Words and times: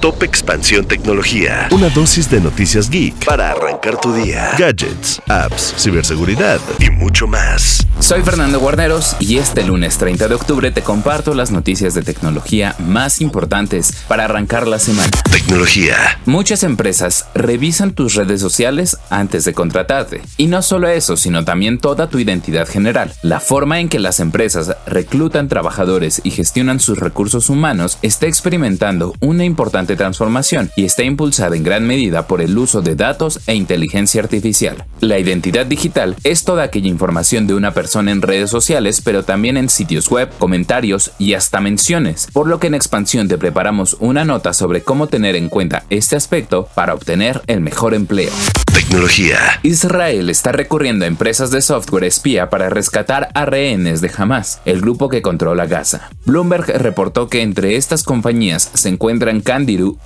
Top 0.00 0.22
Expansión 0.22 0.86
Tecnología. 0.86 1.68
Una 1.72 1.90
dosis 1.90 2.30
de 2.30 2.40
noticias 2.40 2.88
geek 2.88 3.26
para 3.26 3.50
arrancar 3.50 4.00
tu 4.00 4.14
día. 4.14 4.52
Gadgets, 4.58 5.20
apps, 5.28 5.74
ciberseguridad 5.76 6.58
y 6.78 6.88
mucho 6.88 7.26
más. 7.26 7.86
Soy 7.98 8.22
Fernando 8.22 8.58
Guarneros 8.60 9.14
y 9.20 9.36
este 9.36 9.62
lunes 9.62 9.98
30 9.98 10.28
de 10.28 10.34
octubre 10.34 10.70
te 10.70 10.80
comparto 10.80 11.34
las 11.34 11.50
noticias 11.50 11.92
de 11.92 12.00
tecnología 12.00 12.74
más 12.78 13.20
importantes 13.20 13.92
para 14.08 14.24
arrancar 14.24 14.66
la 14.66 14.78
semana. 14.78 15.10
Tecnología. 15.30 16.18
Muchas 16.24 16.62
empresas 16.62 17.26
revisan 17.34 17.92
tus 17.92 18.14
redes 18.14 18.40
sociales 18.40 18.96
antes 19.10 19.44
de 19.44 19.52
contratarte. 19.52 20.22
Y 20.38 20.46
no 20.46 20.62
solo 20.62 20.88
eso, 20.88 21.18
sino 21.18 21.44
también 21.44 21.78
toda 21.78 22.08
tu 22.08 22.18
identidad 22.18 22.66
general. 22.66 23.12
La 23.20 23.38
forma 23.38 23.80
en 23.80 23.90
que 23.90 23.98
las 23.98 24.18
empresas 24.18 24.74
reclutan 24.86 25.48
trabajadores 25.48 26.22
y 26.24 26.30
gestionan 26.30 26.80
sus 26.80 26.98
recursos 26.98 27.50
humanos 27.50 27.98
está 28.00 28.26
experimentando 28.26 29.14
una 29.20 29.44
importante 29.44 29.89
transformación 29.96 30.70
y 30.76 30.84
está 30.84 31.02
impulsada 31.02 31.56
en 31.56 31.62
gran 31.62 31.86
medida 31.86 32.26
por 32.26 32.40
el 32.40 32.56
uso 32.56 32.82
de 32.82 32.94
datos 32.94 33.40
e 33.46 33.54
inteligencia 33.54 34.22
artificial. 34.22 34.84
La 35.00 35.18
identidad 35.18 35.66
digital 35.66 36.16
es 36.24 36.44
toda 36.44 36.64
aquella 36.64 36.88
información 36.88 37.46
de 37.46 37.54
una 37.54 37.72
persona 37.72 38.10
en 38.10 38.22
redes 38.22 38.50
sociales, 38.50 39.00
pero 39.00 39.24
también 39.24 39.56
en 39.56 39.68
sitios 39.68 40.10
web, 40.10 40.30
comentarios 40.38 41.12
y 41.18 41.34
hasta 41.34 41.60
menciones, 41.60 42.28
por 42.32 42.46
lo 42.48 42.58
que 42.58 42.66
en 42.68 42.74
expansión 42.74 43.28
te 43.28 43.38
preparamos 43.38 43.96
una 44.00 44.24
nota 44.24 44.52
sobre 44.52 44.82
cómo 44.82 45.06
tener 45.06 45.36
en 45.36 45.48
cuenta 45.48 45.84
este 45.90 46.16
aspecto 46.16 46.68
para 46.74 46.94
obtener 46.94 47.42
el 47.46 47.60
mejor 47.60 47.94
empleo. 47.94 48.32
Tecnología. 48.72 49.38
Israel 49.62 50.30
está 50.30 50.52
recurriendo 50.52 51.04
a 51.04 51.08
empresas 51.08 51.50
de 51.50 51.60
software 51.60 52.04
espía 52.04 52.50
para 52.50 52.70
rescatar 52.70 53.28
a 53.34 53.44
rehenes 53.44 54.00
de 54.00 54.10
Hamas, 54.16 54.60
el 54.64 54.80
grupo 54.80 55.08
que 55.08 55.22
controla 55.22 55.66
Gaza. 55.66 56.10
Bloomberg 56.24 56.66
reportó 56.80 57.28
que 57.28 57.42
entre 57.42 57.76
estas 57.76 58.02
compañías 58.02 58.70
se 58.74 58.88
encuentran 58.88 59.40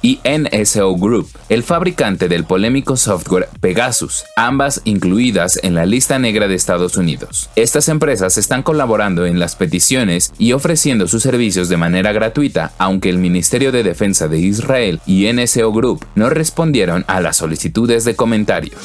Y 0.02 0.20
NSO 0.24 0.94
Group, 0.96 1.28
el 1.48 1.62
fabricante 1.62 2.28
del 2.28 2.44
polémico 2.44 2.96
software 2.96 3.48
Pegasus, 3.60 4.24
ambas 4.36 4.80
incluidas 4.84 5.58
en 5.62 5.74
la 5.74 5.86
lista 5.86 6.18
negra 6.18 6.48
de 6.48 6.54
Estados 6.54 6.96
Unidos. 6.96 7.50
Estas 7.56 7.88
empresas 7.88 8.38
están 8.38 8.62
colaborando 8.62 9.26
en 9.26 9.38
las 9.38 9.56
peticiones 9.56 10.32
y 10.38 10.52
ofreciendo 10.52 11.08
sus 11.08 11.22
servicios 11.22 11.68
de 11.68 11.76
manera 11.76 12.12
gratuita, 12.12 12.72
aunque 12.78 13.10
el 13.10 13.18
Ministerio 13.18 13.72
de 13.72 13.82
Defensa 13.82 14.28
de 14.28 14.38
Israel 14.38 15.00
y 15.06 15.32
NSO 15.32 15.72
Group 15.72 16.04
no 16.14 16.30
respondieron 16.30 17.04
a 17.08 17.20
las 17.20 17.36
solicitudes 17.36 18.04
de 18.04 18.16
comentarios. 18.16 18.80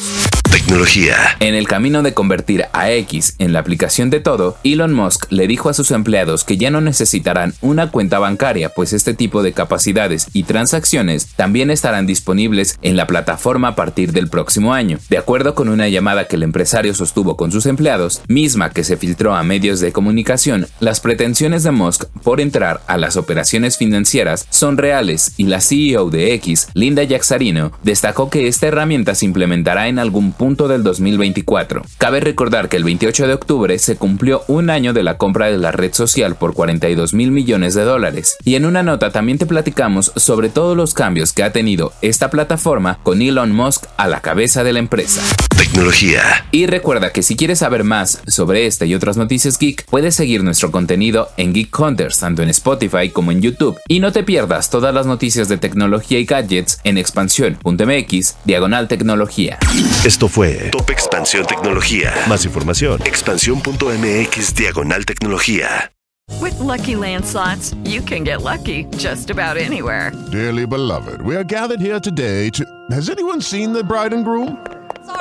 Tecnología. 0.52 1.16
En 1.40 1.54
el 1.54 1.68
camino 1.68 2.02
de 2.02 2.16
convertir 2.16 2.66
a 2.74 2.92
X 2.92 3.36
en 3.38 3.54
la 3.54 3.60
aplicación 3.60 4.10
de 4.10 4.20
todo, 4.20 4.58
Elon 4.64 4.94
Musk 4.94 5.32
le 5.32 5.46
dijo 5.46 5.70
a 5.70 5.76
sus 5.76 5.92
empleados 5.92 6.44
que 6.44 6.58
ya 6.58 6.72
no 6.72 6.82
necesitarán 6.82 7.54
una 7.62 7.92
cuenta 7.92 8.18
bancaria, 8.18 8.70
pues 8.70 8.92
este 8.94 9.14
tipo 9.14 9.44
de 9.44 9.54
capacidades 9.54 10.28
y 10.34 10.44
transacciones 10.44 11.28
también 11.36 11.70
estarán 11.70 12.08
disponibles 12.08 12.80
en 12.82 12.98
la 12.98 13.06
plataforma 13.06 13.70
a 13.70 13.76
partir 13.76 14.12
del 14.12 14.28
próximo 14.28 14.74
año. 14.74 14.98
De 15.10 15.20
acuerdo 15.20 15.54
con 15.54 15.70
una 15.70 15.88
llamada 15.88 16.26
que 16.26 16.36
el 16.36 16.44
empresario 16.44 16.96
sostuvo 16.96 17.38
con 17.38 17.52
sus 17.52 17.68
empleados, 17.68 18.24
misma 18.28 18.72
que 18.72 18.84
se 18.84 18.98
filtró 18.98 19.36
a 19.36 19.44
medios 19.44 19.80
de 19.80 19.92
comunicación, 19.92 20.68
las 20.80 21.00
pretensiones 21.00 21.62
de 21.62 21.72
Musk 21.72 22.06
por 22.24 22.42
entrar 22.42 22.82
a 22.88 22.98
las 22.98 23.18
operaciones 23.18 23.78
financieras 23.78 24.48
son 24.50 24.78
reales 24.78 25.34
y 25.38 25.44
la 25.44 25.62
CEO 25.62 26.10
de 26.10 26.34
X, 26.34 26.70
Linda 26.74 27.04
Yaxarino, 27.04 27.72
destacó 27.84 28.32
que 28.32 28.48
esta 28.48 28.66
herramienta 28.66 29.14
se 29.14 29.26
implementará 29.26 29.88
en 29.88 30.00
algún 30.00 30.34
punto 30.40 30.70
del 30.70 30.84
2024. 30.84 31.84
Cabe 31.98 32.22
recordar 32.22 32.70
que 32.70 32.78
el 32.78 32.86
28 32.86 33.28
de 33.28 33.34
octubre 33.34 33.78
se 33.78 33.98
cumplió 33.98 34.44
un 34.48 34.70
año 34.70 34.94
de 34.94 35.04
la 35.04 35.18
compra 35.18 35.48
de 35.48 35.58
la 35.58 35.74
red 35.74 35.94
social 35.94 36.38
por 36.38 36.54
42 36.54 37.14
mil 37.14 37.30
millones 37.30 37.74
de 37.74 37.84
dólares. 37.84 38.38
Y 38.46 38.56
en 38.56 38.66
una 38.66 38.82
nota 38.82 39.12
también 39.12 39.38
te 39.38 39.46
platicamos 39.46 40.14
sobre 40.16 40.48
todos 40.48 40.78
los 40.78 40.94
cambios 40.94 41.34
que 41.34 41.44
ha 41.44 41.52
tenido 41.52 41.92
esta 42.02 42.30
plataforma 42.30 43.00
con 43.04 43.22
Elon 43.22 43.52
Musk 43.52 43.86
a 43.98 44.08
la 44.08 44.22
cabeza 44.22 44.64
de 44.64 44.72
la 44.72 44.80
empresa. 44.80 45.22
Tecnología. 45.60 46.46
Y 46.54 46.68
recuerda 46.68 47.12
que 47.12 47.22
si 47.22 47.36
quieres 47.36 47.60
saber 47.60 47.84
más 47.84 48.22
sobre 48.28 48.66
esta 48.66 48.86
y 48.86 48.96
otras 48.96 49.18
noticias 49.18 49.58
geek, 49.58 49.84
puedes 49.88 50.16
seguir 50.16 50.42
nuestro 50.42 50.72
contenido 50.72 51.28
en 51.36 51.52
Geek 51.52 51.78
Hunters, 51.78 52.20
tanto 52.20 52.42
en 52.42 52.50
Spotify 52.50 53.10
como 53.10 53.34
en 53.34 53.42
YouTube. 53.42 53.78
Y 53.90 54.00
no 54.00 54.14
te 54.14 54.24
pierdas 54.24 54.70
todas 54.70 54.94
las 54.94 55.06
noticias 55.06 55.50
de 55.50 55.58
tecnología 55.58 56.18
y 56.18 56.24
gadgets 56.24 56.80
en 56.86 56.98
expansión.mx, 56.98 58.38
diagonal 58.46 58.88
tecnología. 58.88 59.60
Esto 60.06 60.30
fue 60.30 60.70
Top 60.72 60.90
Expansión 60.90 61.46
Tecnología. 61.46 62.14
Más 62.30 62.46
información. 62.46 63.02
Expansión.mx 63.04 64.56
diagonal 64.56 65.06
tecnología. 65.06 65.92
With 66.40 66.58
Lucky 66.62 66.96
Land 66.96 67.26
slots, 67.26 67.76
you 67.84 68.02
can 68.02 68.24
get 68.24 68.44
lucky 68.44 68.86
just 68.98 69.30
about 69.30 69.58
anywhere. 69.58 70.14
Dearly 70.32 70.66
beloved, 70.66 71.22
we 71.22 71.36
are 71.36 71.44
gathered 71.44 71.82
here 71.82 72.00
today 72.00 72.50
to. 72.52 72.64
Has 72.92 73.10
anyone 73.10 73.42
seen 73.42 73.74
the 73.74 73.84
bride 73.84 74.14
and 74.14 74.24
groom? 74.24 74.58